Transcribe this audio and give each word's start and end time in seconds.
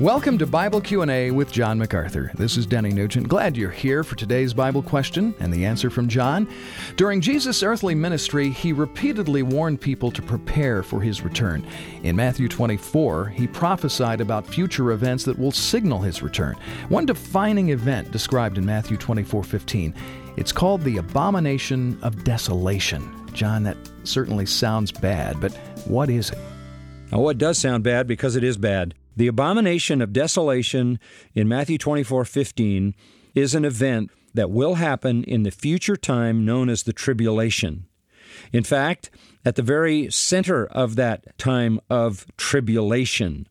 Welcome 0.00 0.38
to 0.38 0.46
Bible 0.46 0.80
Q&A 0.80 1.32
with 1.32 1.50
John 1.50 1.76
MacArthur. 1.76 2.30
This 2.36 2.56
is 2.56 2.66
Denny 2.66 2.90
Nugent. 2.90 3.26
Glad 3.26 3.56
you're 3.56 3.68
here 3.68 4.04
for 4.04 4.14
today's 4.14 4.54
Bible 4.54 4.80
question 4.80 5.34
and 5.40 5.52
the 5.52 5.64
answer 5.64 5.90
from 5.90 6.06
John. 6.06 6.48
During 6.94 7.20
Jesus' 7.20 7.64
earthly 7.64 7.96
ministry, 7.96 8.48
he 8.50 8.72
repeatedly 8.72 9.42
warned 9.42 9.80
people 9.80 10.12
to 10.12 10.22
prepare 10.22 10.84
for 10.84 11.00
his 11.00 11.22
return. 11.22 11.66
In 12.04 12.14
Matthew 12.14 12.46
24, 12.46 13.26
he 13.30 13.48
prophesied 13.48 14.20
about 14.20 14.46
future 14.46 14.92
events 14.92 15.24
that 15.24 15.36
will 15.36 15.50
signal 15.50 15.98
his 15.98 16.22
return. 16.22 16.54
One 16.90 17.04
defining 17.04 17.70
event 17.70 18.12
described 18.12 18.56
in 18.56 18.64
Matthew 18.64 18.98
24:15. 18.98 19.92
It's 20.36 20.52
called 20.52 20.84
the 20.84 20.98
abomination 20.98 21.98
of 22.02 22.22
desolation. 22.22 23.02
John, 23.32 23.64
that 23.64 23.76
certainly 24.04 24.46
sounds 24.46 24.92
bad, 24.92 25.40
but 25.40 25.52
what 25.86 26.08
is 26.08 26.30
it? 26.30 26.38
Oh, 27.10 27.28
it 27.30 27.38
does 27.38 27.58
sound 27.58 27.82
bad 27.82 28.06
because 28.06 28.36
it 28.36 28.44
is 28.44 28.56
bad. 28.56 28.94
The 29.18 29.26
abomination 29.26 30.00
of 30.00 30.12
desolation 30.12 31.00
in 31.34 31.48
Matthew 31.48 31.76
24 31.76 32.24
15 32.24 32.94
is 33.34 33.52
an 33.52 33.64
event 33.64 34.12
that 34.32 34.48
will 34.48 34.76
happen 34.76 35.24
in 35.24 35.42
the 35.42 35.50
future 35.50 35.96
time 35.96 36.44
known 36.44 36.68
as 36.68 36.84
the 36.84 36.92
tribulation. 36.92 37.86
In 38.52 38.62
fact, 38.62 39.10
at 39.44 39.56
the 39.56 39.62
very 39.62 40.08
center 40.12 40.66
of 40.66 40.94
that 40.94 41.36
time 41.36 41.80
of 41.90 42.26
tribulation, 42.36 43.48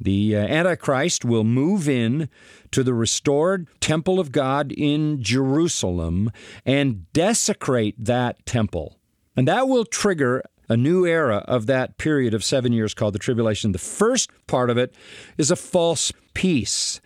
the 0.00 0.34
uh, 0.34 0.38
Antichrist 0.38 1.22
will 1.22 1.44
move 1.44 1.86
in 1.86 2.30
to 2.70 2.82
the 2.82 2.94
restored 2.94 3.68
temple 3.78 4.18
of 4.18 4.32
God 4.32 4.72
in 4.72 5.22
Jerusalem 5.22 6.30
and 6.64 7.12
desecrate 7.12 8.02
that 8.02 8.46
temple. 8.46 8.96
And 9.36 9.46
that 9.46 9.68
will 9.68 9.84
trigger 9.84 10.42
a 10.70 10.76
new 10.76 11.04
era 11.04 11.44
of 11.48 11.66
that 11.66 11.98
period 11.98 12.32
of 12.32 12.44
seven 12.44 12.72
years 12.72 12.94
called 12.94 13.12
the 13.12 13.18
tribulation. 13.18 13.72
The 13.72 13.78
first 13.78 14.30
part 14.46 14.70
of 14.70 14.78
it 14.78 14.94
is 15.36 15.50
a 15.50 15.56
false 15.56 16.12
peace. 16.32 17.00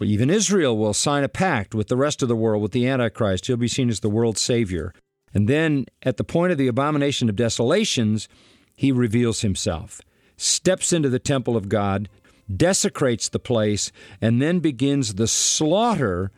Even 0.00 0.30
Israel 0.30 0.76
will 0.78 0.94
sign 0.94 1.22
a 1.22 1.28
pact 1.28 1.74
with 1.74 1.88
the 1.88 1.98
rest 1.98 2.22
of 2.22 2.28
the 2.28 2.36
world, 2.36 2.62
with 2.62 2.72
the 2.72 2.88
Antichrist. 2.88 3.46
He'll 3.46 3.58
be 3.58 3.68
seen 3.68 3.90
as 3.90 4.00
the 4.00 4.08
world's 4.08 4.40
savior. 4.40 4.94
And 5.34 5.48
then, 5.48 5.84
at 6.02 6.16
the 6.16 6.24
point 6.24 6.50
of 6.50 6.58
the 6.58 6.66
abomination 6.66 7.28
of 7.28 7.36
desolations, 7.36 8.26
he 8.74 8.90
reveals 8.90 9.42
himself, 9.42 10.00
steps 10.38 10.90
into 10.90 11.10
the 11.10 11.18
temple 11.18 11.58
of 11.58 11.68
God, 11.68 12.08
desecrates 12.54 13.28
the 13.28 13.38
place, 13.38 13.92
and 14.22 14.40
then 14.40 14.60
begins 14.60 15.14
the 15.14 15.28
slaughter 15.28 16.32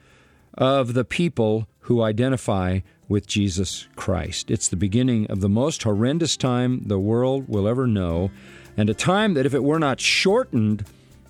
of 0.54 0.94
the 0.94 1.04
people 1.04 1.68
who 1.82 2.02
identify 2.02 2.80
with 3.08 3.26
Jesus 3.26 3.86
Christ. 3.96 4.50
It's 4.50 4.68
the 4.68 4.76
beginning 4.76 5.26
of 5.26 5.40
the 5.40 5.48
most 5.48 5.82
horrendous 5.82 6.36
time 6.36 6.82
the 6.86 6.98
world 6.98 7.48
will 7.48 7.68
ever 7.68 7.86
know, 7.86 8.30
and 8.76 8.88
a 8.88 8.94
time 8.94 9.34
that 9.34 9.46
if 9.46 9.54
it 9.54 9.62
were 9.62 9.78
not 9.78 10.00
shortened, 10.00 10.84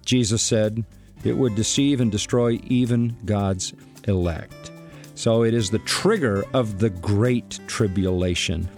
Jesus 0.04 0.42
said, 0.42 0.84
it 1.24 1.36
would 1.36 1.54
deceive 1.54 2.00
and 2.00 2.10
destroy 2.10 2.60
even 2.64 3.16
God's 3.24 3.72
elect. 4.08 4.70
So 5.14 5.44
it 5.44 5.54
is 5.54 5.70
the 5.70 5.78
trigger 5.80 6.44
of 6.52 6.78
the 6.78 6.90
Great 6.90 7.60
Tribulation. 7.66 8.68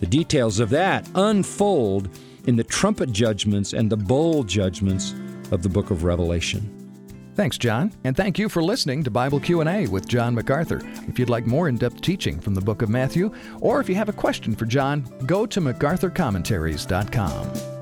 The 0.00 0.06
details 0.06 0.60
of 0.60 0.70
that 0.70 1.08
unfold 1.14 2.08
in 2.46 2.56
the 2.56 2.64
trumpet 2.64 3.12
judgments 3.12 3.72
and 3.72 3.90
the 3.90 3.96
bowl 3.96 4.44
judgments 4.44 5.14
of 5.52 5.62
the 5.62 5.68
book 5.68 5.90
of 5.90 6.04
Revelation. 6.04 6.79
Thanks, 7.34 7.58
John, 7.58 7.92
and 8.04 8.16
thank 8.16 8.38
you 8.38 8.48
for 8.48 8.62
listening 8.62 9.02
to 9.04 9.10
Bible 9.10 9.40
Q&A 9.40 9.86
with 9.86 10.08
John 10.08 10.34
MacArthur. 10.34 10.80
If 11.08 11.18
you'd 11.18 11.30
like 11.30 11.46
more 11.46 11.68
in-depth 11.68 12.02
teaching 12.02 12.38
from 12.38 12.54
the 12.54 12.60
book 12.60 12.82
of 12.82 12.90
Matthew, 12.90 13.32
or 13.60 13.80
if 13.80 13.88
you 13.88 13.94
have 13.94 14.08
a 14.08 14.12
question 14.12 14.54
for 14.54 14.66
John, 14.66 15.06
go 15.26 15.46
to 15.46 15.60
macarthurcommentaries.com. 15.60 17.79